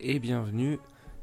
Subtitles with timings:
[0.00, 0.78] Et bienvenue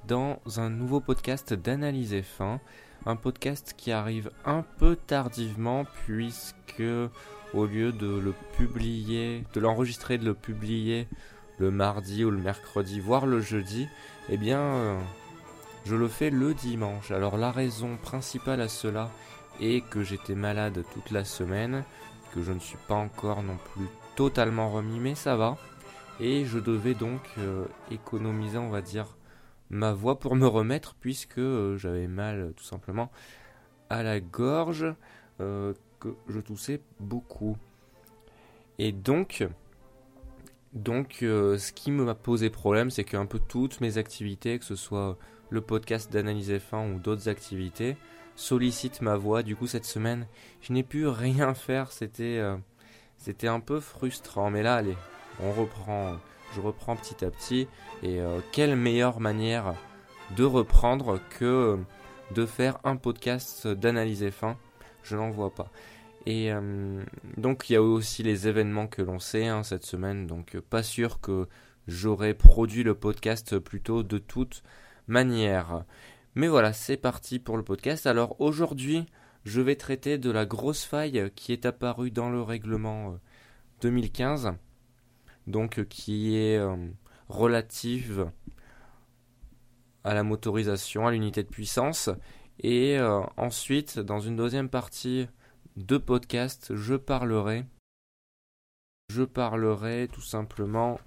[0.07, 2.59] dans un nouveau podcast d'analyse F1.
[3.05, 6.83] Un podcast qui arrive un peu tardivement puisque
[7.53, 11.07] au lieu de le publier, de l'enregistrer, de le publier
[11.57, 13.87] le mardi ou le mercredi, voire le jeudi,
[14.29, 14.99] eh bien euh,
[15.85, 17.11] je le fais le dimanche.
[17.11, 19.09] Alors la raison principale à cela
[19.59, 21.83] est que j'étais malade toute la semaine,
[22.33, 25.57] que je ne suis pas encore non plus totalement remis, mais ça va.
[26.23, 29.17] Et je devais donc euh, économiser, on va dire,
[29.71, 33.11] ma voix pour me remettre, puisque euh, j'avais mal tout simplement
[33.89, 34.85] à la gorge,
[35.39, 37.57] euh, que je toussais beaucoup.
[38.77, 39.47] Et donc,
[40.73, 45.17] donc ce qui m'a posé problème, c'est qu'un peu toutes mes activités, que ce soit
[45.49, 47.97] le podcast d'analyse F1 ou d'autres activités,
[48.35, 49.43] sollicitent ma voix.
[49.43, 50.27] Du coup, cette semaine,
[50.61, 51.91] je n'ai pu rien faire.
[51.91, 52.41] C'était
[53.17, 54.49] c'était un peu frustrant.
[54.49, 54.97] Mais là, allez,
[55.43, 56.17] on reprend,
[56.55, 57.67] je reprends petit à petit.
[58.03, 59.73] Et euh, quelle meilleure manière
[60.35, 61.77] de reprendre que
[62.33, 64.57] de faire un podcast d'analyse fin?
[65.03, 65.71] Je n'en vois pas.
[66.25, 67.03] Et euh,
[67.37, 70.83] donc il y a aussi les événements que l'on sait hein, cette semaine, donc pas
[70.83, 71.47] sûr que
[71.87, 74.61] j'aurais produit le podcast plutôt de toute
[75.07, 75.83] manière.
[76.35, 78.05] Mais voilà, c'est parti pour le podcast.
[78.05, 79.05] Alors aujourd'hui,
[79.43, 83.17] je vais traiter de la grosse faille qui est apparue dans le règlement
[83.81, 84.51] 2015 euh,
[85.47, 86.75] donc euh, qui est euh,
[87.29, 88.31] relative
[90.03, 92.09] à la motorisation, à l'unité de puissance.
[92.59, 95.27] Et euh, ensuite, dans une deuxième partie
[95.75, 97.65] de podcast, je parlerai,
[99.09, 100.99] je parlerai tout simplement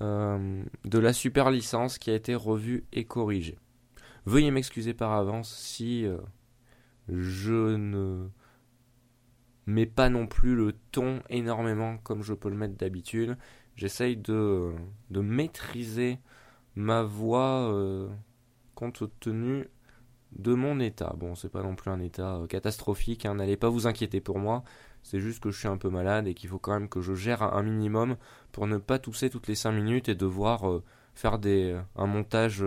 [0.00, 3.60] de la super licence qui a été revue et corrigée.
[4.26, 6.04] Veuillez m'excuser par avance si
[7.08, 8.28] je ne
[9.66, 13.36] mets pas non plus le ton énormément comme je peux le mettre d'habitude.
[13.76, 14.72] J'essaye de,
[15.10, 16.18] maîtriser
[16.76, 18.08] ma voix euh,
[18.74, 19.68] compte tenu
[20.32, 21.14] de mon état.
[21.16, 24.38] Bon, c'est pas non plus un état euh, catastrophique, hein, n'allez pas vous inquiéter pour
[24.38, 24.64] moi.
[25.02, 27.14] C'est juste que je suis un peu malade et qu'il faut quand même que je
[27.14, 28.16] gère un minimum
[28.52, 30.82] pour ne pas tousser toutes les 5 minutes et devoir euh,
[31.14, 32.64] faire des, un montage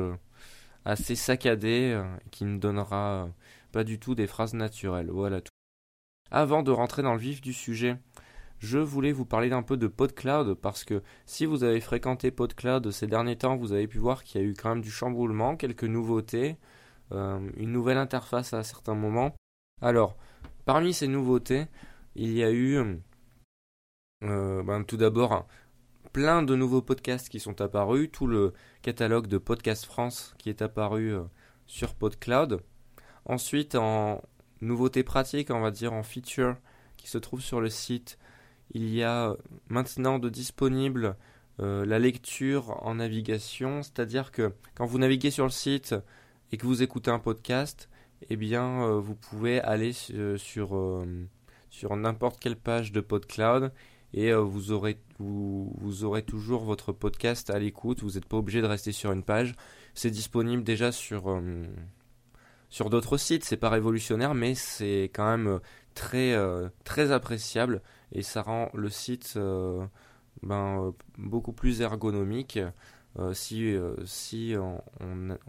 [0.86, 2.02] assez saccadé
[2.32, 3.30] qui ne donnera
[3.72, 5.10] pas du tout des phrases naturelles.
[5.12, 5.52] Voilà tout.
[6.32, 7.98] Avant de rentrer dans le vif du sujet,
[8.60, 12.92] je voulais vous parler d'un peu de PodCloud parce que si vous avez fréquenté PodCloud
[12.92, 15.56] ces derniers temps, vous avez pu voir qu'il y a eu quand même du chamboulement,
[15.56, 16.58] quelques nouveautés,
[17.12, 19.36] euh, une nouvelle interface à certains moments.
[19.82, 20.18] Alors,
[20.66, 21.68] parmi ces nouveautés,
[22.16, 22.78] il y a eu
[24.24, 25.48] euh, ben, tout d'abord
[26.12, 30.64] plein de nouveaux podcasts qui sont apparus, tout le catalogue de Podcast France qui est
[30.64, 31.22] apparu euh,
[31.68, 32.62] sur PodCloud.
[33.26, 34.24] Ensuite, en
[34.62, 36.56] nouveauté pratique, on va dire en feature
[36.96, 38.18] qui se trouve sur le site,
[38.78, 39.36] il y a
[39.70, 41.16] maintenant de disponible
[41.60, 45.96] euh, la lecture en navigation, c'est-à-dire que quand vous naviguez sur le site
[46.52, 47.90] et que vous écoutez un podcast,
[48.30, 53.74] eh bien euh, vous pouvez aller euh, sur, n'importe quelle page de PodCloud
[54.14, 54.96] et vous, aurez,
[56.22, 59.56] toujours votre podcast à l'écoute, vous n'êtes pas obligé de rester sur une page.
[59.96, 61.42] C'est disponible déjà sur,
[62.90, 65.60] d'autres sites, c'est pas révolutionnaire mais c'est quand même
[65.96, 67.82] très appréciable
[68.12, 69.86] et ça rend le site euh,
[70.44, 72.60] ben, euh, beaucoup plus ergonomique.
[73.20, 73.76] Euh, si,
[74.06, 74.80] si on,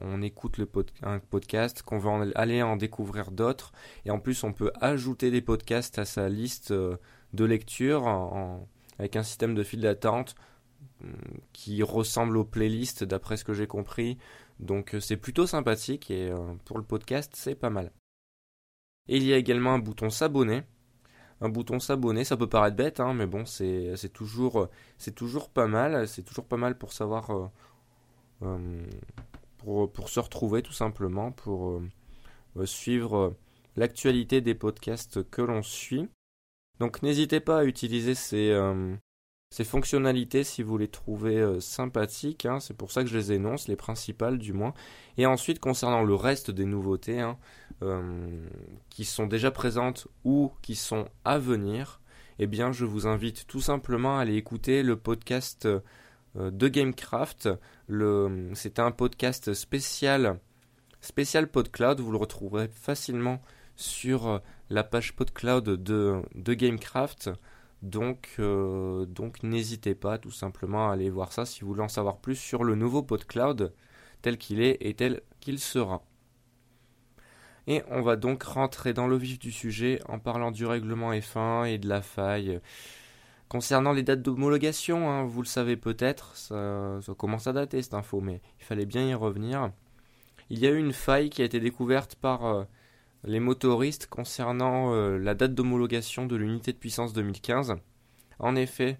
[0.00, 0.66] on, écoute le
[1.02, 3.72] un podcast, qu'on veut aller en découvrir d'autres,
[4.06, 8.08] et en plus on peut ajouter des podcasts à sa liste de lecture
[8.98, 10.34] avec un système de file d'attente
[11.02, 11.12] mm,
[11.52, 14.16] qui ressemble aux playlists d'après ce que j'ai compris.
[14.60, 16.32] Donc c'est plutôt sympathique et
[16.64, 17.92] pour le podcast c'est pas mal.
[19.08, 20.62] Et il y a également un bouton s'abonner
[21.40, 22.24] un bouton s'abonner.
[22.24, 24.68] Ça peut paraître bête, hein, mais bon, c'est toujours,
[25.14, 26.08] toujours pas mal.
[26.08, 27.46] C'est toujours pas mal pour savoir, euh,
[28.42, 28.86] euh,
[29.58, 31.80] pour, pour, se retrouver tout simplement, pour
[32.56, 33.34] euh, suivre
[33.76, 36.08] l'actualité des podcasts que l'on suit.
[36.80, 38.52] Donc n'hésitez pas à utiliser ces,
[39.50, 43.32] ces fonctionnalités si vous les trouvez euh, sympathiques, hein, c'est pour ça que je les
[43.32, 44.74] énonce, les principales du moins.
[45.16, 47.38] Et ensuite, concernant le reste des nouveautés hein,
[47.82, 48.46] euh,
[48.90, 52.00] qui sont déjà présentes ou qui sont à venir,
[52.38, 55.80] eh bien, je vous invite tout simplement à aller écouter le podcast euh,
[56.36, 57.48] de Gamecraft.
[58.54, 60.38] C'est un podcast spécial,
[61.00, 62.00] spécial PodCloud.
[62.00, 63.40] Vous le retrouverez facilement
[63.76, 67.30] sur la page PodCloud de, de Gamecraft.
[67.82, 71.88] Donc, euh, donc n'hésitez pas tout simplement à aller voir ça si vous voulez en
[71.88, 73.72] savoir plus sur le nouveau PodCloud
[74.22, 76.02] tel qu'il est et tel qu'il sera.
[77.66, 81.66] Et on va donc rentrer dans le vif du sujet en parlant du règlement F1
[81.66, 82.60] et de la faille
[83.48, 88.20] Concernant les dates d'homologation, hein, vous le savez peut-être, ça, commence à dater cette info,
[88.20, 89.72] mais il fallait bien y revenir.
[90.50, 92.64] Il y a eu une faille qui a été découverte par euh,
[93.24, 97.76] les motoristes concernant euh, la date d'homologation de l'unité de puissance 2015.
[98.38, 98.98] En effet,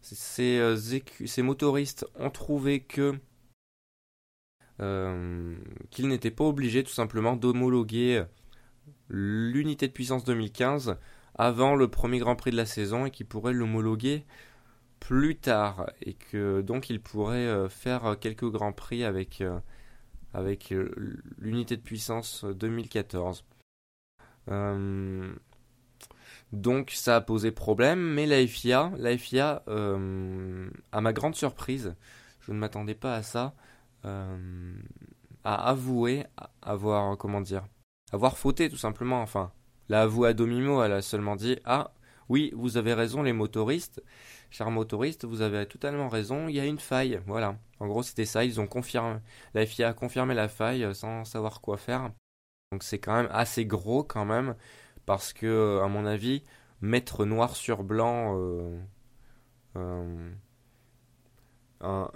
[0.00, 3.18] ces, euh, ces motoristes ont trouvé que
[5.90, 8.24] qu'ils n'étaient pas obligés tout simplement d'homologuer
[9.08, 10.96] l'unité de puissance 2015
[11.36, 14.24] avant le premier Grand Prix de la saison et qui pourrait l'homologuer
[15.00, 19.58] plus tard et que donc il pourrait euh, faire quelques Grands Prix avec, euh,
[20.34, 20.92] avec euh,
[21.38, 23.44] l'unité de puissance 2014.
[26.52, 28.92] donc ça a posé problème, mais la FIA,
[30.92, 31.94] à ma grande surprise,
[32.40, 33.54] je ne m'attendais pas à ça,
[34.02, 34.34] a
[35.44, 36.24] avoué
[36.60, 37.64] avoir, comment dire,
[38.12, 39.50] avoir fauté tout simplement, enfin,
[39.88, 41.92] la voix à demi-mot, elle a seulement dit Ah,
[42.28, 44.02] oui, vous avez raison, les motoristes.
[44.50, 47.20] Chers motoristes, vous avez totalement raison, il y a une faille.
[47.26, 47.58] Voilà.
[47.80, 48.44] En gros, c'était ça.
[48.44, 49.18] Ils ont confirmé.
[49.54, 52.10] La FIA a confirmé la faille euh, sans savoir quoi faire.
[52.72, 54.54] Donc c'est quand même assez gros, quand même.
[55.06, 56.44] Parce que, à mon avis,
[56.80, 58.36] mettre noir sur blanc.
[58.38, 58.78] Euh,
[59.76, 60.30] euh,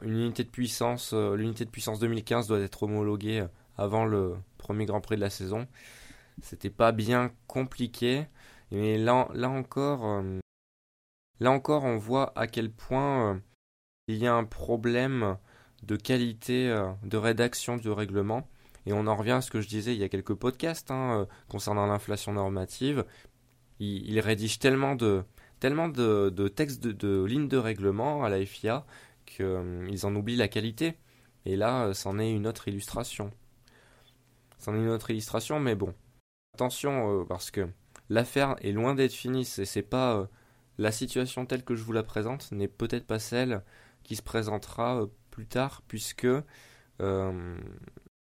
[0.02, 3.46] une unité de puissance, l'unité de puissance 2015 doit être homologuée
[3.76, 5.66] avant le premier Grand Prix de la saison.
[6.40, 8.26] C'était pas bien compliqué.
[8.70, 10.38] Mais là, là encore, euh,
[11.40, 13.38] là encore, on voit à quel point euh,
[14.08, 15.38] il y a un problème
[15.82, 18.48] de qualité euh, de rédaction du règlement.
[18.86, 21.26] Et on en revient à ce que je disais il y a quelques podcasts hein,
[21.48, 23.04] concernant l'inflation normative.
[23.80, 25.24] Il, rédige tellement de,
[25.60, 28.86] tellement de, textes de, lignes de règlement à la FIA
[29.26, 30.96] qu'ils en oublient la qualité.
[31.44, 33.30] Et là, c'en est une autre illustration.
[34.58, 35.94] C'en est une autre illustration, mais bon,
[36.54, 37.68] attention parce que
[38.08, 39.44] l'affaire est loin d'être finie.
[39.44, 40.26] C'est pas euh,
[40.78, 43.62] la situation telle que je vous la présente n'est peut-être pas celle
[44.02, 46.28] qui se présentera euh, plus tard, puisque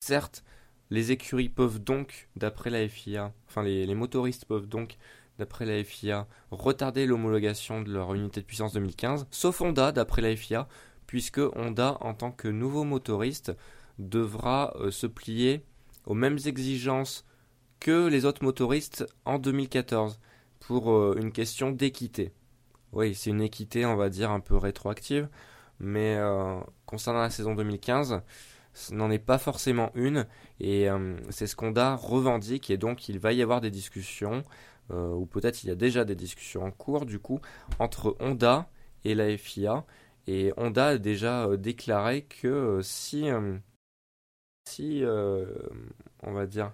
[0.01, 0.43] certes
[0.91, 4.97] les écuries peuvent donc, d'après la FIA, enfin les, motoristes peuvent donc,
[5.39, 10.35] d'après la FIA, retarder l'homologation de leur unité de puissance 2015, sauf Honda, d'après la
[10.35, 10.67] FIA,
[11.07, 13.55] puisque Honda, en tant que nouveau motoriste,
[13.99, 15.63] devra se plier
[16.07, 17.25] aux mêmes exigences
[17.81, 20.19] que les autres motoristes en 2014
[20.61, 22.33] pour euh, une question d'équité.
[22.93, 25.29] Oui, c'est une équité, on va dire, un peu rétroactive,
[25.79, 28.23] mais euh, concernant la saison 2015,
[28.73, 30.27] ce n'en est pas forcément une,
[30.61, 34.45] et euh, c'est ce qu'Honda revendique, et donc il va y avoir des discussions,
[34.91, 37.41] ou peut-être il y a déjà des discussions en cours, du coup,
[37.79, 38.71] entre Honda
[39.05, 39.85] et la FIA,
[40.27, 43.29] et Honda a déjà déclaré que si,
[44.67, 46.73] si on va dire,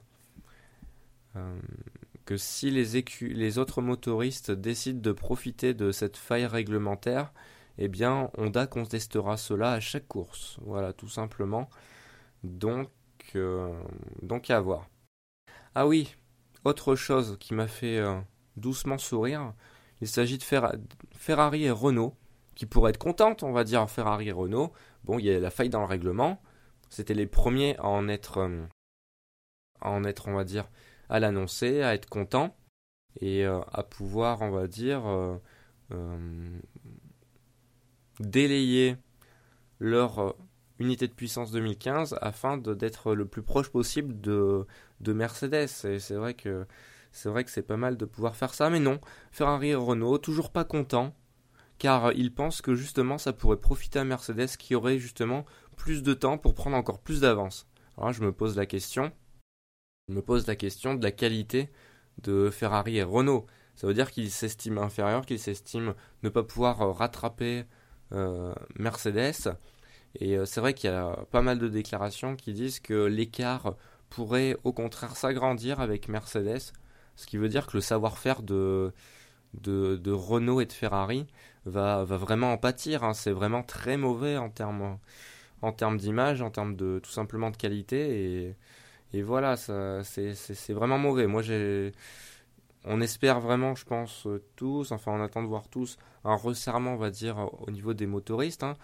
[2.25, 7.33] que si les, les autres motoristes décident de profiter de cette faille réglementaire,
[7.79, 10.59] eh bien Honda contestera cela à chaque course.
[10.63, 11.69] Voilà, tout simplement.
[12.43, 12.91] Donc,
[13.35, 13.83] euh,
[14.23, 14.89] donc à voir.
[15.75, 16.15] Ah oui,
[16.65, 18.19] autre chose qui m'a fait euh,
[18.57, 19.55] doucement sourire,
[20.01, 20.45] il s'agit de
[21.13, 22.17] Ferrari et Renault,
[22.55, 24.73] qui pourraient être contentes, on va dire, Ferrari et Renault.
[25.05, 26.41] Bon, il y a la faille dans le règlement.
[26.91, 28.49] C'était les premiers à en être,
[29.81, 30.69] à en être, on va dire,
[31.09, 32.57] à l'annoncer, à être content
[33.21, 35.37] et euh, à pouvoir, on va dire, euh,
[35.93, 36.59] euh,
[38.21, 38.97] délayer
[39.79, 40.37] leur
[40.79, 44.67] unité de puissance 2015 afin d'être le plus proche possible de,
[45.01, 45.69] de Mercedes.
[45.85, 46.67] Et c'est vrai que
[47.13, 50.19] c'est vrai que c'est pas mal de pouvoir faire ça, mais non, Ferrari et Renault
[50.19, 51.15] toujours pas contents
[51.79, 55.45] car ils pensent que justement ça pourrait profiter à Mercedes qui aurait justement
[55.77, 57.67] plus de temps pour prendre encore plus d'avance.
[57.99, 59.13] Alors je me pose la question,
[60.09, 61.71] me pose la question de la qualité
[62.23, 63.47] de Ferrari et Renault.
[63.75, 67.65] Ça veut dire qu'ils s'estiment inférieurs, qu'ils s'estiment ne pas pouvoir euh, rattraper
[68.13, 69.57] euh, Mercedes.
[70.21, 73.75] Et euh, c'est vrai qu'il y a pas mal de déclarations qui disent que l'écart
[74.11, 76.73] pourrait au contraire s'agrandir avec Mercedes,
[77.17, 78.93] ce qui veut dire que le savoir-faire de,
[80.07, 81.27] Renault et de Ferrari
[81.65, 83.03] va, vraiment en pâtir.
[83.03, 83.15] Hein.
[83.15, 84.99] C'est vraiment très mauvais en termes
[85.97, 88.55] d'image, en termes de tout simplement de qualité.
[89.15, 91.27] Et voilà, c'est vraiment mauvais.
[91.27, 91.43] Moi.
[92.87, 96.95] On espère vraiment, je pense, euh, tous, enfin on attend de voir tous, un resserrement,
[96.95, 98.63] on va dire, au niveau des motoristes.
[98.63, 98.77] Hein.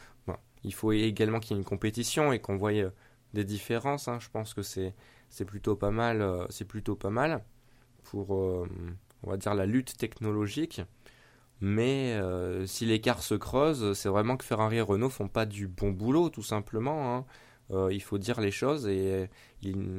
[0.64, 2.90] il faut également qu'il y ait une compétition et qu'on voie euh,
[3.34, 4.08] des différences.
[4.08, 4.18] Hein.
[4.18, 4.94] Je pense que c'est
[5.46, 6.22] plutôt pas mal.
[6.22, 7.44] Euh, c'est plutôt pas mal
[8.04, 10.80] pour, on va dire, la lutte technologique.
[11.60, 12.18] Mais
[12.66, 16.30] si l'écart se creuse, c'est vraiment que Ferrari et Renault font pas du bon boulot,
[16.30, 17.16] tout simplement.
[17.16, 17.26] Hein.
[17.72, 19.28] Euh, il faut dire les choses et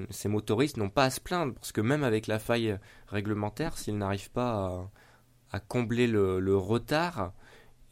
[0.09, 3.97] ces motoristes n'ont pas à se plaindre parce que même avec la faille réglementaire, s'ils
[3.97, 4.89] n'arrivent pas
[5.51, 7.33] à, combler le, retard,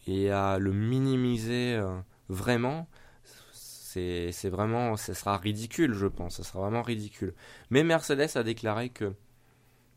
[0.08, 1.80] et à le minimiser
[2.30, 2.88] vraiment,
[3.94, 7.34] c'est vraiment, ça sera ridicule, je pense, ça sera vraiment ridicule.
[7.70, 9.14] Mais Mercedes a déclaré que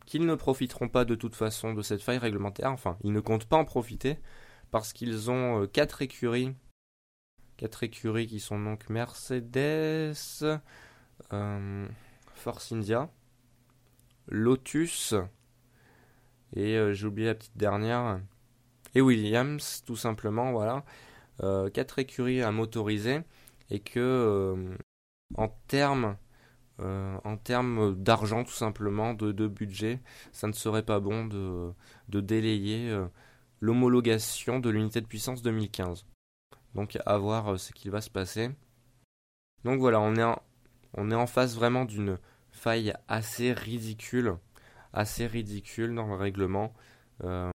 [0.07, 3.47] qu'ils ne profiteront pas de toute façon de cette faille réglementaire, enfin, ils ne comptent
[3.47, 4.19] pas en profiter,
[4.71, 6.55] parce qu'ils ont quatre écuries,
[7.63, 10.17] quatre écuries qui sont donc Mercedes,
[12.35, 13.09] Force India,
[14.27, 15.15] Lotus,
[16.57, 18.21] et euh, j'ai oublié la petite dernière,
[18.97, 20.85] et Williams, tout simplement, voilà.
[21.45, 23.21] Euh, quatre écuries à motoriser,
[23.71, 24.77] et que euh,
[25.37, 26.17] en termes
[27.25, 30.01] en termes d'argent tout simplement, de, budget,
[30.33, 31.71] ça ne serait pas bon de,
[32.09, 32.93] de délayer
[33.61, 36.05] l'homologation de l'unité de puissance 2015.
[36.75, 38.51] Donc à voir ce qui va se passer.
[39.65, 40.37] Donc voilà, on est
[40.95, 42.19] on est en face vraiment d'une
[42.51, 44.37] faille assez ridicule,
[44.93, 46.75] assez ridicule dans le règlement.
[47.25, 47.51] Euh,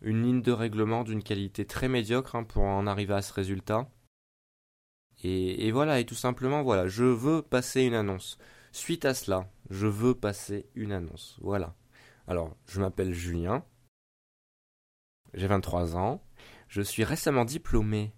[0.00, 3.88] une ligne de règlement d'une qualité très médiocre hein, pour en arriver à ce résultat.
[5.22, 8.38] Et, voilà, et tout simplement, voilà, je veux passer une annonce.
[8.72, 11.36] Suite à cela, je veux passer une annonce.
[11.42, 11.74] Voilà.
[12.26, 13.62] Alors, je m'appelle Julien.
[15.34, 16.22] J'ai 23 ans.
[16.70, 18.12] Je suis récemment diplômé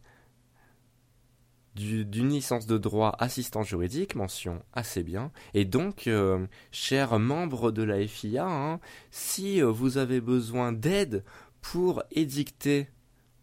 [1.74, 5.32] d'une licence de droit assistant juridique, mention assez bien.
[5.54, 8.78] Et donc, euh, chers membres de la FIA, hein,
[9.10, 11.24] si euh, vous avez besoin d'aide
[11.62, 12.88] pour édicter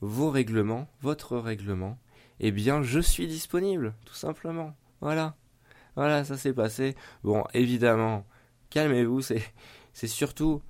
[0.01, 1.97] vos règlements, votre règlement,
[2.39, 4.75] eh bien, je suis disponible, tout simplement.
[5.01, 5.35] Voilà.
[5.95, 6.95] Voilà, ça s'est passé.
[7.23, 8.27] Bon, évidemment,
[8.69, 9.41] calmez-vous, c'est,
[9.91, 10.61] c'est surtout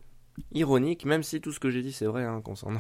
[0.53, 2.79] ironique, même si tout ce que j'ai dit c'est vrai hein, concernant,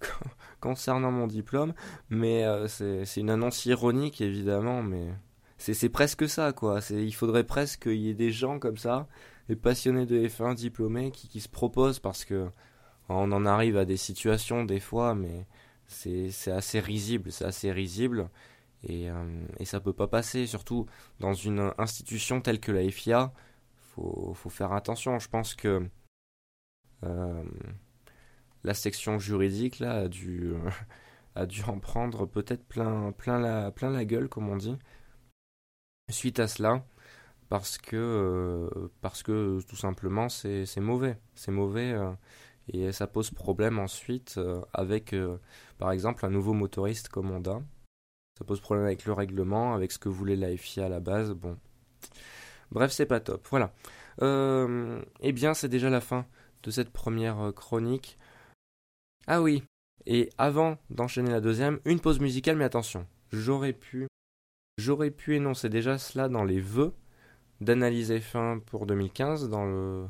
[0.60, 1.74] concernant mon diplôme,
[2.08, 5.08] mais euh, c'est une annonce ironique évidemment, mais
[5.58, 6.80] c'est presque ça quoi.
[6.90, 9.08] Il faudrait presque qu'il y ait des gens comme ça,
[9.48, 12.48] des passionnés de F1 diplômés qui, qui se proposent parce que
[13.08, 15.46] on en arrive à des situations des fois, mais
[15.86, 18.28] c'est assez risible, c'est assez risible.
[18.84, 20.86] Et, euh, et ça peut pas passer, surtout
[21.18, 23.32] dans une institution telle que la FIA.
[23.94, 25.18] Faut, faut faire attention.
[25.18, 25.88] Je pense que
[27.04, 27.44] euh,
[28.64, 30.52] la section juridique là a dû,
[31.34, 34.76] a dû en prendre peut-être plein, la, gueule, comme on dit,
[36.10, 36.84] suite à cela,
[37.48, 41.18] parce que, euh, parce que tout simplement c'est mauvais.
[41.34, 42.12] C'est mauvais euh,
[42.68, 44.38] et ça pose problème ensuite
[44.72, 45.14] avec,
[45.78, 47.62] par exemple, un nouveau motoriste comme Honda.
[48.38, 51.32] Ça pose problème avec le règlement, avec ce que voulait la FIA à la base.
[51.32, 51.58] Bon.
[52.70, 53.46] Bref, c'est pas top.
[53.50, 53.72] Voilà.
[54.20, 56.26] eh bien, c'est déjà la fin
[56.62, 58.18] de cette première euh, chronique.
[59.32, 59.62] Ah oui,
[60.06, 64.08] et avant d'enchaîner la deuxième, une pause musicale, mais attention, j'aurais pu,
[64.76, 66.92] j'aurais pu énoncer déjà cela dans les vœux
[67.60, 70.06] d'analyse F1 pour 2015, dans le,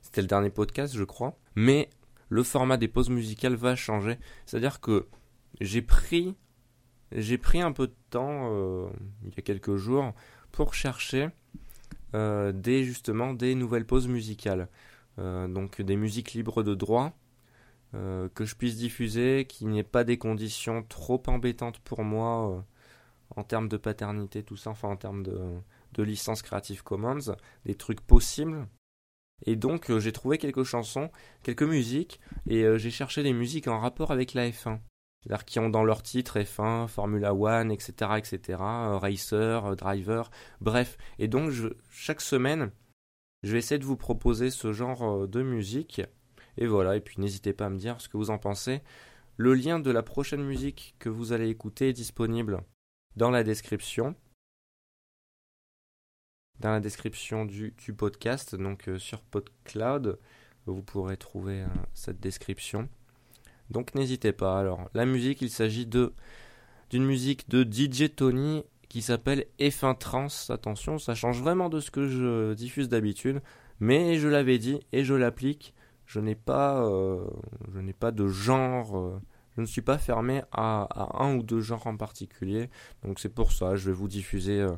[0.00, 1.90] c'était le dernier podcast, je crois, mais
[2.30, 5.06] le format des pauses musicales va changer, c'est-à-dire que
[5.60, 6.34] j'ai pris,
[7.12, 8.88] un peu de temps euh,
[9.22, 10.14] il y a quelques jours
[10.50, 11.28] pour chercher
[12.14, 14.70] euh, des justement des nouvelles pauses musicales.
[15.18, 17.12] Euh, donc des musiques libres de droit,
[17.94, 22.50] euh, que je puisse diffuser, qu'il n'y ait pas des conditions trop embêtantes pour moi
[22.50, 22.60] euh,
[23.36, 25.38] en termes de paternité, tout ça, enfin en termes de,
[25.92, 28.66] de licence Creative Commons, des trucs possibles.
[29.46, 31.10] Et donc j'ai trouvé quelques chansons,
[31.42, 34.80] quelques musiques, et j'ai cherché des musiques en rapport avec la F1.
[35.22, 40.30] C'est-à-dire qui ont dans leur titre F1, Formula One, etc., etc., Racer, Driver,
[40.60, 40.98] bref.
[41.18, 41.52] Et donc
[41.90, 42.70] chaque semaine,
[43.42, 46.02] je vais essayer de vous proposer ce genre euh, de musique.
[46.58, 48.82] Et voilà, et puis n'hésitez pas à me dire ce que vous en pensez.
[49.36, 52.60] Le lien de la prochaine musique que vous allez écouter est disponible
[53.16, 54.14] dans la description.
[56.58, 60.18] Dans la description du, podcast, donc euh, sur PodCloud,
[60.66, 62.88] vous pourrez trouver euh, cette description.
[63.70, 64.58] Donc n'hésitez pas.
[64.58, 66.12] Alors, la musique, il s'agit de
[66.90, 70.26] d'une musique de DJ Tony qui s'appelle F1 Trans.
[70.48, 73.40] Attention, ça change vraiment de ce que je diffuse d'habitude,
[73.78, 75.72] mais je l'avais dit et je l'applique.
[76.10, 77.24] Je n'ai pas, euh,
[77.72, 78.98] je n'ai pas de genre.
[78.98, 79.20] Euh,
[79.54, 80.88] je ne suis pas fermé à,
[81.22, 82.68] un ou deux genres en particulier.
[83.04, 84.72] Donc c'est pour ça, je vais vous diffuser euh,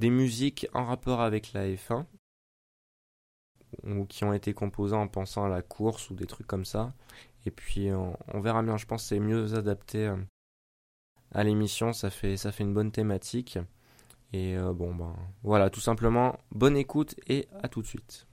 [0.00, 2.04] des musiques en rapport avec la F1
[3.84, 6.94] ou qui ont été composées en pensant à la course ou des trucs comme ça.
[7.46, 8.76] Et puis on, verra bien.
[8.76, 10.12] Je pense que c'est mieux adapté
[11.30, 13.58] à l'émission, ça fait, ça fait une bonne thématique.
[14.32, 18.27] Et bon, ben voilà, tout simplement, bonne écoute et à tout de suite.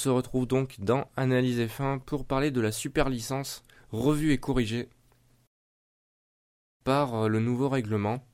[0.00, 4.88] Se retrouve donc dans Analyse F1 pour parler de la super licence revue et corrigée
[6.84, 8.24] par euh, le nouveau règlement.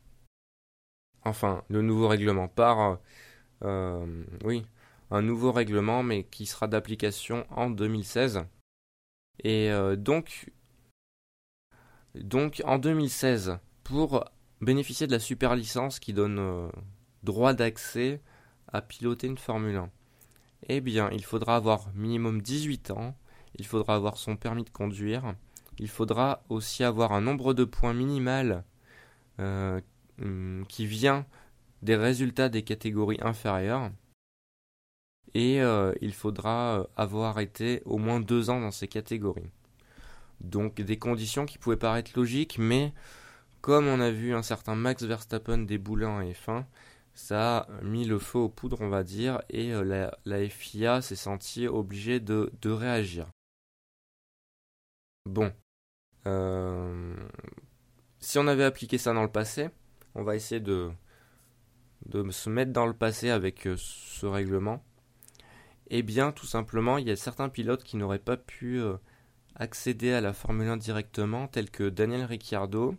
[1.25, 2.81] Enfin, le nouveau règlement par...
[2.81, 2.97] Euh,
[3.65, 4.65] euh, oui,
[5.11, 8.45] un nouveau règlement mais qui sera d'application en 2016.
[9.43, 10.51] Et donc,
[12.15, 14.25] donc en 2016, pour
[14.63, 16.71] bénéficier de la super licence qui donne
[17.23, 18.23] droit d'accès
[18.73, 19.91] à piloter une Formule 1
[20.69, 23.17] Eh bien, il faudra avoir minimum 18 ans,
[23.57, 25.35] il faudra avoir son permis de conduire,
[25.79, 28.65] il faudra aussi avoir un nombre de points minimal
[29.39, 29.81] euh,
[30.21, 31.27] hum, qui vient
[31.83, 33.91] des résultats des catégories inférieures.
[35.35, 39.51] Et euh, il faudra euh, avoir été au moins deux ans dans ces catégories.
[40.41, 42.93] Donc des conditions qui pouvaient paraître logiques, mais
[43.61, 46.65] comme on a vu un certain Max Verstappen débouler en F1,
[47.17, 51.17] ça a mis le feu aux poudres, on va dire, et euh, la, FIA s'est
[51.17, 53.31] sentie obligée de, réagir.
[55.25, 55.51] Bon.
[56.27, 57.17] Euh,
[58.21, 59.71] si on avait appliqué ça dans le passé,
[60.15, 60.91] on va essayer de,
[62.05, 64.85] de se mettre dans le passé avec euh, ce règlement.
[65.89, 68.83] Eh bien, tout simplement, il y a certains pilotes qui n'auraient pas pu
[69.55, 72.97] accéder à la Formule 1 directement, tels que Daniel Ricciardo,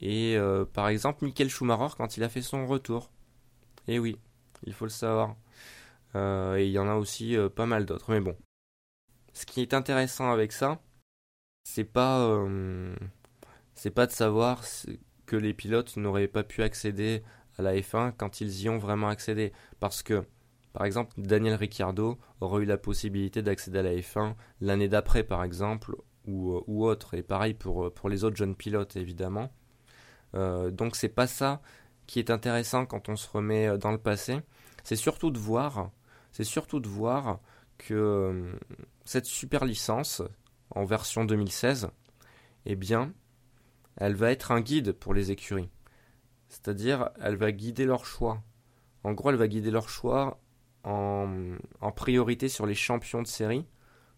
[0.00, 3.10] et euh, par exemple, Michael Schumacher quand il a fait son retour.
[3.88, 4.18] Et eh oui,
[4.64, 5.36] il faut le savoir.
[6.14, 8.10] Euh, et il y en a aussi euh, pas mal d'autres.
[8.10, 8.36] Mais bon.
[9.32, 10.80] Ce qui est intéressant avec ça,
[11.64, 12.42] c'est pas,
[13.74, 14.62] c'est pas de savoir
[15.26, 17.22] que les pilotes n'auraient pas pu accéder
[17.58, 19.52] à la F1 quand ils y ont vraiment accédé.
[19.78, 20.24] Parce que,
[20.72, 25.44] par exemple, Daniel Ricciardo aurait eu la possibilité d'accéder à la F1 l'année d'après, par
[25.44, 27.12] exemple, ou, ou autre.
[27.12, 29.52] Et pareil pour, pour les autres jeunes pilotes, évidemment.
[30.36, 31.60] Euh, donc c'est pas ça
[32.06, 34.40] qui est intéressant quand on se remet euh, dans le passé.
[34.84, 35.90] C'est surtout de voir,
[37.78, 38.52] que euh,
[39.04, 40.22] cette super licence
[40.70, 41.88] en version 2016,
[42.66, 43.12] eh bien,
[43.96, 45.70] elle va être un guide pour les écuries.
[46.48, 48.42] C'est-à-dire, elle va guider leur choix.
[49.04, 50.40] En gros, elle va guider leur choix
[50.84, 53.66] en, en, priorité sur les champions de série.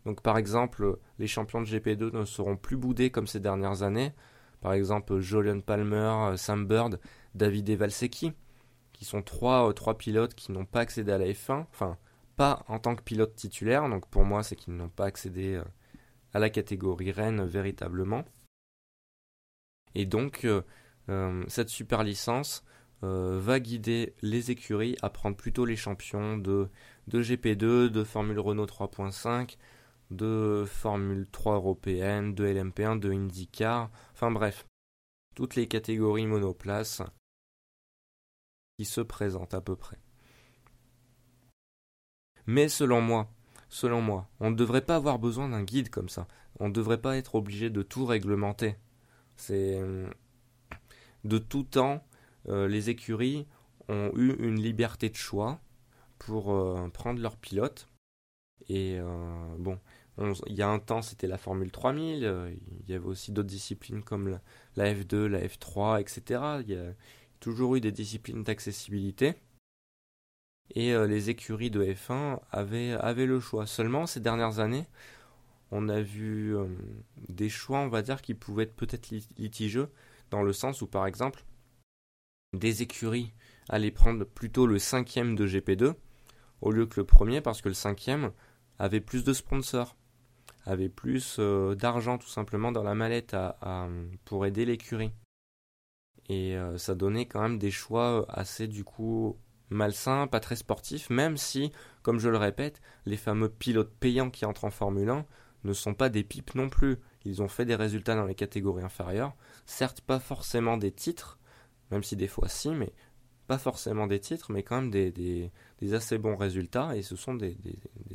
[0.05, 4.13] Donc, par exemple, les champions de GP2 ne seront plus boudés comme ces dernières années.
[4.61, 7.01] Par exemple, Julian Palmer, Sam Bird,
[7.35, 8.33] David Valsecchi,
[8.99, 11.67] qui sont trois, euh, trois pilotes qui n'ont pas accédé à la F1.
[11.71, 11.97] Enfin,
[12.37, 13.89] pas en tant que pilote titulaire.
[13.89, 15.65] Donc pour moi, c'est qu'ils n'ont pas accédé euh,
[16.35, 18.25] à la catégorie Rennes véritablement.
[19.95, 22.65] Et donc, euh, cette super licence
[23.01, 26.69] va guider les écuries à prendre plutôt les champions de
[27.09, 29.57] GP2, de Formule Renault 3.5,
[30.11, 34.67] de Formule 3 européenne, de LMP1, de IndyCar, enfin bref,
[35.35, 37.03] toutes les catégories monoplaces
[38.79, 39.99] qui se présentent à peu près.
[42.47, 43.31] Mais selon moi,
[43.69, 46.27] selon moi, on ne devrait pas avoir besoin d'un guide comme ça.
[46.61, 48.77] On ne devrait pas être obligé de tout réglementer.
[49.37, 49.79] C'est
[51.25, 52.05] de tout temps,
[52.49, 53.47] euh, les écuries
[53.89, 55.61] ont eu une liberté de choix
[56.19, 57.89] pour euh, prendre leur pilote.
[58.69, 59.79] Et euh, bon,
[60.47, 62.25] il y a un temps, c'était la Formule 3000.
[62.25, 62.53] Euh,
[62.83, 64.41] il y avait aussi d'autres disciplines comme
[64.77, 66.63] la, F2, la F3, etc.
[66.67, 66.93] Il y a
[67.41, 69.35] toujours eu des disciplines d'accessibilité.
[70.75, 73.67] Et euh, les écuries de F1 avaient, le choix.
[73.67, 74.87] Seulement, ces dernières années,
[75.71, 76.67] on a vu euh,
[77.29, 79.89] des choix, on va dire, qui pouvaient être peut-être litigieux,
[80.31, 81.45] dans le sens où, par exemple,
[82.55, 83.33] des écuries
[83.69, 85.95] allaient prendre plutôt le cinquième de GP2
[86.61, 88.33] au lieu que le premier, parce que le cinquième
[88.79, 89.98] avait plus de sponsors
[90.69, 93.35] avait plus euh, d'argent tout simplement dans la mallette
[94.25, 95.13] pour aider l'écurie.
[96.29, 99.39] Et euh, ça donnait quand même des choix assez du coup
[99.71, 104.45] malsains, pas très sportifs, même si, comme je le répète, les fameux pilotes payants qui
[104.45, 105.27] entrent en Formule 1
[105.65, 106.99] ne sont pas des pipes non plus.
[107.25, 109.35] Ils ont fait des résultats dans les catégories inférieures,
[109.67, 111.39] certes pas forcément des titres,
[111.91, 112.93] même si des fois si, mais
[113.47, 115.51] pas forcément des titres, mais quand même des,
[115.93, 117.57] assez bons résultats, et ce sont des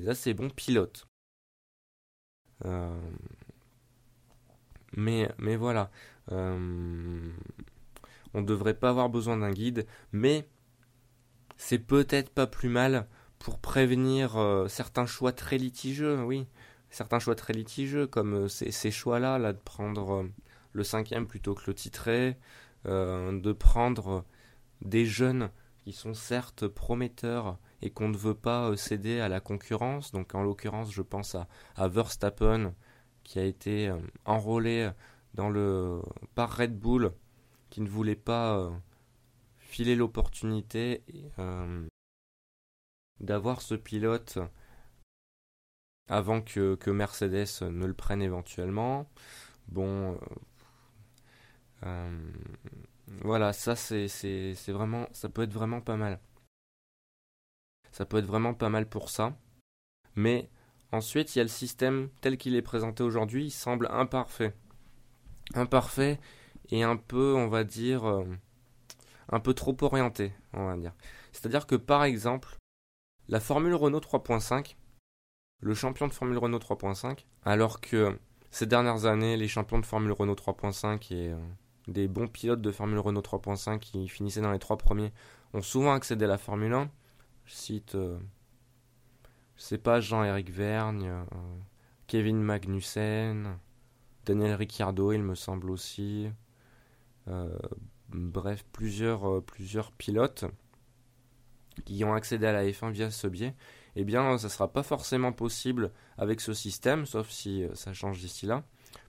[0.07, 1.07] assez bons pilotes.
[2.65, 2.99] Euh,
[4.95, 5.91] mais, voilà.
[6.31, 7.31] Euh,
[8.33, 10.47] on ne devrait pas avoir besoin d'un guide, mais
[11.57, 13.07] c'est peut-être pas plus mal
[13.39, 16.47] pour prévenir euh, certains choix très litigieux, oui.
[16.89, 20.27] Certains choix très litigieux, comme ces, choix-là, là, de prendre
[20.73, 22.37] le cinquième plutôt que le titré,
[22.85, 24.25] de prendre
[24.81, 25.49] des jeunes
[25.83, 30.11] qui sont certes prometteurs et qu'on ne veut pas euh, céder à la concurrence.
[30.11, 32.73] Donc en l'occurrence, je pense à, Verstappen
[33.23, 34.89] qui a été euh, enrôlé
[35.33, 36.01] dans le
[36.33, 37.11] par Red Bull,
[37.69, 38.71] qui ne voulait pas euh,
[39.57, 41.03] filer l'opportunité
[43.19, 44.39] d'avoir ce pilote
[46.07, 49.09] avant que, que, Mercedes ne le prenne éventuellement.
[49.69, 50.19] Bon,
[53.21, 54.07] voilà, ça c'est
[54.69, 56.19] vraiment, ça peut être vraiment pas mal.
[57.93, 59.37] Ça peut être vraiment pas mal pour ça.
[60.15, 60.49] Mais
[60.91, 64.53] ensuite, il y a le système tel qu'il est présenté aujourd'hui, il semble imparfait.
[65.53, 66.19] Imparfait
[66.71, 68.25] et un peu, on va dire, euh,
[69.29, 70.93] un peu trop orienté, on va dire.
[71.31, 72.57] C'est-à-dire que par exemple,
[73.29, 74.75] la Formule Renault 3.5,
[75.61, 78.17] le champion de Formule Renault 3.5, alors que
[78.49, 81.37] ces dernières années, les champions de Formule Renault 3.5 et euh,
[81.87, 85.13] des bons pilotes de Formule Renault 3.5 qui finissaient dans les trois premiers
[85.53, 86.89] ont souvent accédé à la Formule 1.
[87.45, 88.17] Je cite, euh,
[89.57, 91.23] je sais pas, Jean-Éric Vergne, euh,
[92.07, 93.57] Kevin Magnussen,
[94.25, 96.29] Daniel Ricciardo, il me semble aussi.
[97.27, 97.57] Euh,
[98.09, 100.45] bref, plusieurs, plusieurs pilotes
[101.85, 103.55] qui ont accédé à la F1 via ce biais.
[103.95, 108.19] Eh bien, ça ne sera pas forcément possible avec ce système, sauf si ça change
[108.19, 108.63] d'ici là,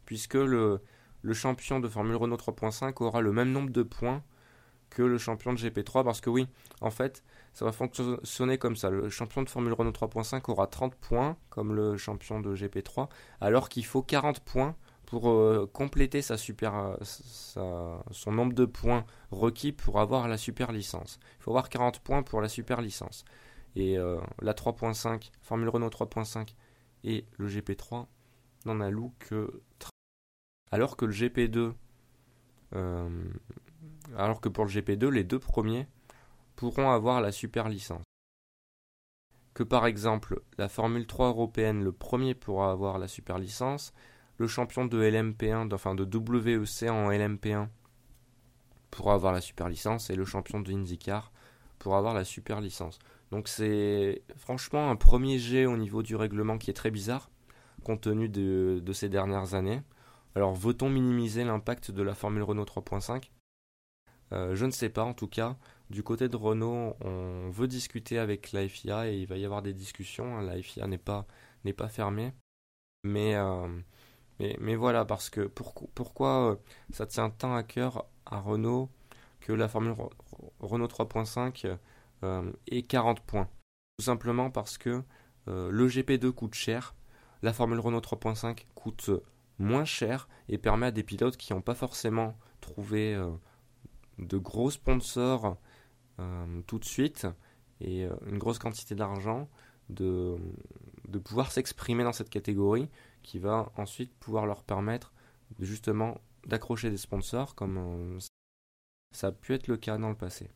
[0.05, 0.81] puisque le,
[1.23, 4.23] le champion de Formule Renault 3.5 aura le même nombre de points
[4.95, 6.47] que le champion de GP3 parce que oui,
[6.81, 8.91] en fait, ça va fonctionner comme ça.
[8.91, 13.09] Le champion de Formule Renault 3.5 aura 30 points comme le champion de GP3
[13.41, 19.73] alors qu'il faut 40 points pour euh, compléter sa super, son nombre de points requis
[19.73, 21.21] pour avoir la super licence.
[21.39, 23.25] Il faut avoir 40 points pour la super licence.
[23.77, 26.55] Et euh, la 3.5, Formule Renault 3.5
[27.03, 28.07] et le GP3
[28.65, 29.63] n'en allouent que
[30.71, 31.73] alors que le GP2,
[32.75, 33.09] euh,
[34.17, 35.87] alors que pour le GP2, les deux premiers
[36.57, 38.03] pourront avoir la super licence.
[39.55, 43.93] Que par exemple, la Formule 3 européenne, le premier pourra avoir la super licence,
[44.39, 47.69] le champion de LMP1, enfin de WEC en LMP1
[48.91, 51.33] pourra avoir la super licence et le champion de IndyCar
[51.79, 52.99] pourra avoir la super licence.
[53.31, 57.31] Donc c'est franchement un premier jet au niveau du règlement qui est très bizarre
[57.83, 59.83] compte tenu de ces dernières années.
[60.35, 63.31] Alors, veut-on minimiser l'impact de la Formule Renault 3.5
[64.35, 65.57] euh, Je ne sais pas, en tout cas.
[65.91, 69.63] Du côté de Renault, on veut discuter avec la FIA et il va y avoir
[69.63, 70.41] des discussions.
[70.41, 71.27] La FIA n'est pas,
[71.89, 72.33] fermée.
[73.05, 73.69] Mais, euh,
[74.77, 76.57] voilà, parce que pourquoi euh,
[76.91, 78.91] ça tient tant à cœur à Renault
[79.41, 79.95] que la Formule
[80.61, 81.77] Renault 3.5
[82.71, 83.49] ait 40 points?
[83.99, 85.03] Tout simplement parce que
[85.47, 86.95] le GP2 coûte cher,
[87.43, 89.11] la Formule Renault 3.5 coûte
[89.59, 93.15] moins cher et permet à des pilotes qui n'ont pas forcément trouvé
[94.19, 95.57] de gros sponsors
[96.21, 97.27] euh, tout de suite
[97.81, 99.49] et euh, une grosse quantité d'argent
[99.89, 100.37] de,
[101.25, 102.89] pouvoir s'exprimer dans cette catégorie
[103.23, 105.13] qui va ensuite pouvoir leur permettre
[105.61, 108.19] justement d'accrocher des sponsors comme
[109.13, 110.51] ça a pu être le cas dans le passé.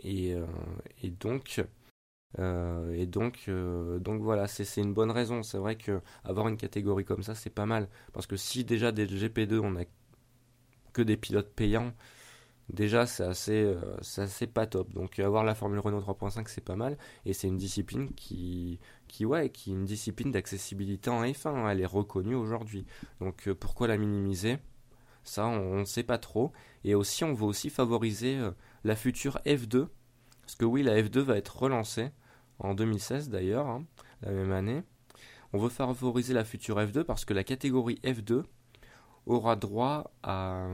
[0.00, 0.36] Et,
[1.20, 1.60] donc,
[2.38, 5.42] euh, et donc, euh, donc voilà, c'est une bonne raison.
[5.42, 7.88] C'est vrai que avoir une catégorie comme ça, c'est pas mal.
[8.12, 9.84] Parce que si déjà des GP2, on a
[10.96, 11.92] que des pilotes payants,
[12.70, 14.92] déjà c'est assez, euh, assez pas top.
[14.94, 16.96] Donc avoir la Formule Renault 3.5, c'est pas mal.
[17.26, 21.48] Et c'est une discipline qui, qui, ouais, qui est une discipline d'accessibilité en F1.
[21.48, 21.68] Hein.
[21.68, 22.86] Elle est reconnue aujourd'hui.
[23.20, 24.56] Donc pourquoi la minimiser?
[25.22, 26.52] Ça, on ne sait pas trop.
[26.84, 28.40] Et aussi, on veut aussi favoriser
[28.84, 29.88] la future F2.
[30.40, 32.10] Parce que oui, la F2 va être relancée
[32.58, 33.84] en 2016 d'ailleurs, hein,
[34.22, 34.82] la même année.
[35.52, 38.44] On veut favoriser la future F2 parce que la catégorie F2
[39.26, 40.68] aura droit à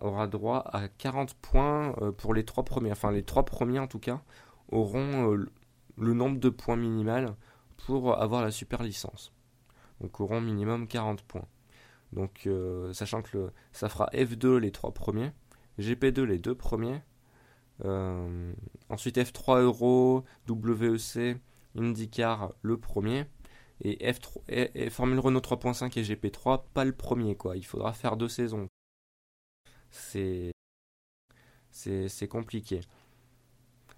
[0.00, 2.92] aura droit à 40 points euh, pour les trois premiers.
[2.92, 4.22] Enfin, les trois premiers en tout cas
[4.70, 5.50] auront euh,
[5.96, 7.34] le nombre de points minimal
[7.86, 9.32] pour avoir la super licence.
[10.00, 11.46] Donc auront minimum 40 points.
[12.12, 15.32] Donc euh, sachant que ça fera F2 les trois premiers,
[15.78, 17.02] GP2 les deux premiers,
[17.84, 18.52] euh,
[18.88, 21.38] ensuite F3 Euro, WEC,
[21.76, 23.26] IndyCar le premier.
[23.80, 27.56] Et, F3, et, Formule Renault 3.5 et GP3 pas le premier quoi.
[27.56, 28.68] Il faudra faire deux saisons.
[29.90, 30.52] C'est
[31.70, 32.80] c'est compliqué.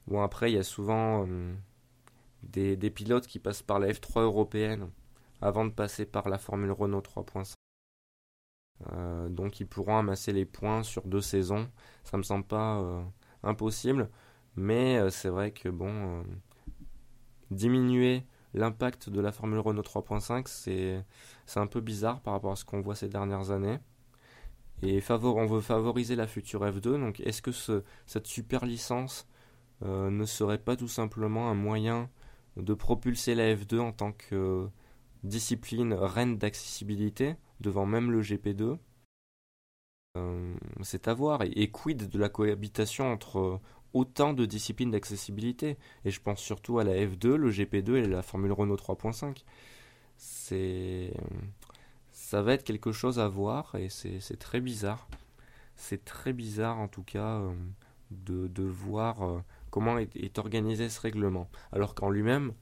[0.07, 1.55] Bon après il y a souvent euh,
[2.43, 4.91] des, des, pilotes qui passent par la F3 européenne
[5.43, 7.55] avant de passer par la Formule Renault 3.5.
[8.93, 11.71] Euh, donc ils pourront amasser les points sur deux saisons.
[12.05, 13.05] Ça me semble pas
[13.43, 14.11] impossible.
[14.57, 16.23] Mais euh, c'est vrai que bon, euh,
[17.51, 18.25] diminuer
[18.57, 20.47] l'impact de la Formule Renault 3.5,
[21.47, 23.79] c'est un peu bizarre par rapport à ce qu'on voit ces dernières années.
[24.83, 29.27] Et favor on veut favoriser la future F2, donc est-ce que ce, cette super licence
[29.83, 32.11] euh, ne serait pas tout simplement un moyen
[32.57, 34.69] de propulser la F2 en tant que
[35.23, 38.79] discipline reine d'accessibilité devant même le GP2
[40.83, 41.43] c'est à voir.
[41.43, 43.61] Et, quid de la cohabitation entre
[43.97, 45.79] autant de disciplines d'accessibilité.
[46.05, 49.43] Et je pense surtout à la F2, le GP2 et la Formule Renault 3.5.
[50.17, 51.13] C'est.
[52.13, 55.09] Ça va être quelque chose à voir et c'est très bizarre.
[55.77, 57.53] C'est très bizarre en tout cas euh,
[58.11, 59.39] de, de, voir euh,
[59.71, 61.49] comment est, est, organisé ce règlement.
[61.73, 62.53] Alors qu'en lui-même,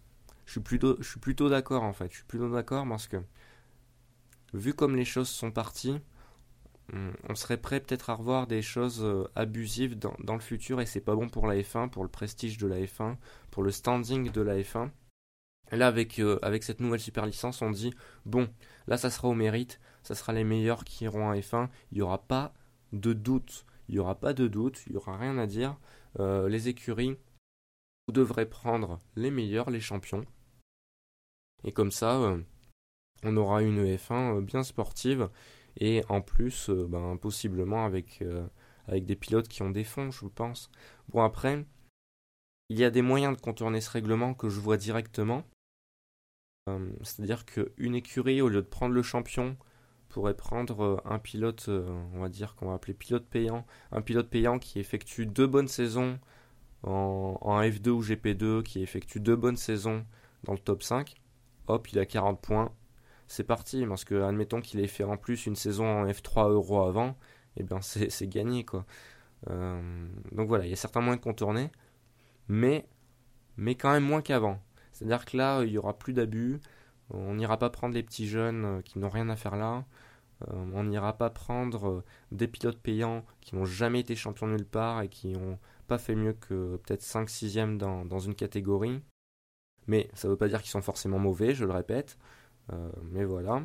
[0.44, 2.11] je suis plutôt, je suis plutôt d'accord en fait.
[2.11, 3.16] Je suis plutôt d'accord parce que
[4.53, 5.99] vu comme les choses sont parties,
[6.92, 11.01] on serait prêt peut-être à revoir des choses euh, abusives dans, le futur et c'est
[11.01, 13.16] pas bon pour la F1, pour le prestige de la F1,
[13.51, 14.90] pour le standing de la F1.
[15.73, 17.94] Et là, avec, euh, avec cette nouvelle super licence, on dit
[18.27, 18.49] bon,
[18.87, 22.03] là ça sera au mérite, ça sera les meilleurs qui iront à F1, il n'y
[22.03, 22.53] aura pas
[22.92, 25.79] de doute, il n'y aura pas de doute, il n'y aura rien à dire.
[26.20, 27.16] Euh, les écuries,
[28.07, 30.25] vous devrez prendre les meilleurs, les champions.
[31.64, 32.37] Et comme ça,
[33.23, 35.31] on aura une F1 bien sportive
[35.77, 38.47] et en plus, euh, ben, possiblement avec, euh,
[38.87, 40.71] avec des pilotes qui ont des fonds, je pense.
[41.09, 41.65] Bon, après,
[42.69, 45.45] il y a des moyens de contourner ce règlement que je vois directement.
[46.69, 49.57] Euh, c'est-à-dire qu'une écurie, au lieu de prendre le champion,
[50.09, 54.61] pourrait prendre un pilote, on va dire qu'on va appeler pilote payant, un pilote payant
[54.61, 56.21] qui effectue deux bonnes saisons
[56.85, 60.07] en, en, F2 ou GP2, qui effectue deux bonnes saisons
[60.45, 61.17] dans le top 5.
[61.67, 62.73] Hop, il a 40 points,
[63.27, 63.87] c'est parti.
[63.87, 67.11] Parce que, admettons qu'il ait fait en plus une saison en F3 Euro avant,
[67.57, 68.87] et eh bien c'est gagné, quoi.
[69.51, 71.71] Euh, donc voilà, il y a certains moyens de contourner,
[72.49, 72.87] mais,
[73.57, 74.61] mais quand même moins qu'avant.
[74.93, 76.61] C'est-à-dire que là, il n'y aura plus d'abus,
[77.11, 79.85] on n'ira pas prendre les petits jeunes euh, qui n'ont rien à faire là,
[80.49, 85.03] euh, on n'ira pas prendre des pilotes payants qui n'ont jamais été champions nulle part
[85.03, 89.03] et qui n'ont pas fait mieux que peut-être 5-6e dans, dans une catégorie.
[89.87, 92.19] Mais ça ne veut pas dire qu'ils sont forcément mauvais, je le répète.
[92.72, 93.62] Euh, mais voilà.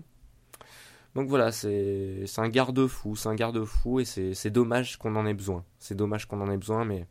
[1.15, 5.65] Donc voilà, c'est un garde-fou, c'est un garde-fou et c'est dommage qu'on en ait besoin.
[5.79, 7.07] C'est dommage qu'on en ait besoin, mais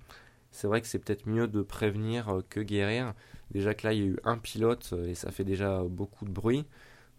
[0.53, 3.15] c'est vrai que c'est peut-être mieux de prévenir euh, que guérir.
[3.51, 6.25] Déjà que là, il y a eu un pilote euh, et ça fait déjà beaucoup
[6.25, 6.67] de bruit.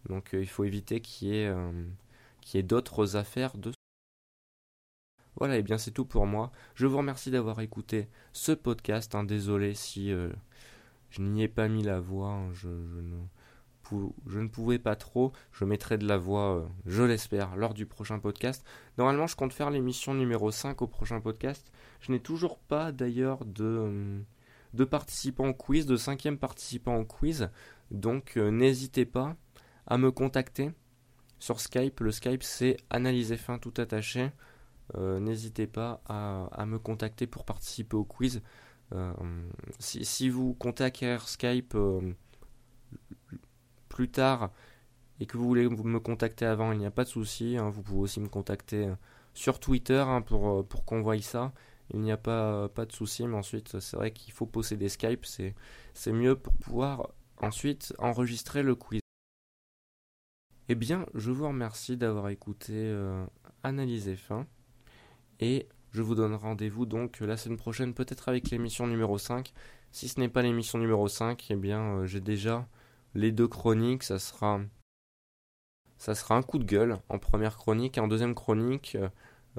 [0.08, 1.54] Donc il faut éviter qu'il y ait,
[2.54, 3.72] ait d'autres affaires de
[5.36, 6.52] voilà, et bien c'est tout pour moi.
[6.76, 9.16] Je vous remercie d'avoir écouté ce podcast.
[9.16, 9.24] Hein.
[9.26, 10.12] Désolé si
[11.10, 12.30] je n'y ai pas mis la voix.
[12.30, 12.54] Hein.
[12.54, 13.18] Je, je ne
[14.28, 15.32] je ne pouvais pas trop.
[15.52, 18.66] Je mettrai de la voix, euh, je l'espère, lors du prochain podcast.
[18.98, 21.72] Normalement, je compte faire l'émission numéro 5 au prochain podcast.
[22.02, 24.20] Je n'ai toujours pas d'ailleurs de, euh,
[24.74, 27.50] de participants au quiz, de cinquième participant au quiz.
[27.92, 29.36] Donc euh, n'hésitez pas
[29.88, 30.72] à me contacter
[31.40, 32.00] sur Skype.
[32.02, 34.32] Le Skype c'est analyser fin tout attaché.
[34.98, 38.42] n'hésitez pas à, me contacter pour participer au quiz.
[39.80, 41.76] Si, si, vous comptez acquérir Skype
[44.00, 44.52] plus tard
[45.20, 47.58] et que vous voulez me contacter avant, il n'y a pas de souci.
[47.58, 47.70] Hein.
[47.70, 48.96] vous pouvez aussi me contacter euh,
[49.34, 51.52] sur Twitter hein, pour, euh, pour qu'on voie ça.
[51.94, 55.26] Il n'y a pas, pas de souci, mais ensuite, c'est vrai qu'il faut posséder Skype.
[55.26, 57.10] C'est, mieux pour pouvoir
[57.42, 59.02] ensuite enregistrer le quiz.
[60.70, 63.26] Eh bien, je vous remercie d'avoir écouté euh,
[64.16, 64.48] fin.
[65.42, 69.52] Et je vous donne rendez-vous donc la semaine prochaine, peut-être avec l'émission numéro 5.
[69.92, 72.66] Si ce n'est pas l'émission numéro 5, eh bien, j'ai déjà
[73.16, 74.62] les deux chroniques, ça sera,
[75.98, 78.98] ça sera un coup de gueule en première chronique et en deuxième chronique,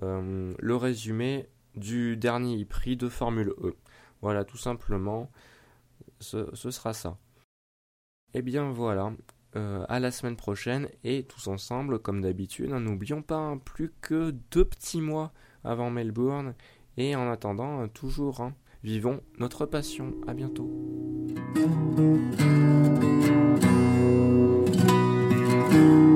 [0.03, 3.77] euh, le résumé du dernier prix de Formule E.
[4.23, 5.31] Voilà, tout simplement,
[6.21, 7.17] ce, sera ça.
[8.33, 9.13] Et eh bien voilà,
[9.57, 13.93] euh, à la semaine prochaine et tous ensemble, comme d'habitude, hein, n'oublions pas hein, plus
[14.01, 15.33] que deux petits mois
[15.65, 16.55] avant Melbourne
[16.97, 20.15] et en attendant, toujours, hein, vivons notre passion.
[20.27, 20.71] À bientôt.
[25.81, 26.10] You.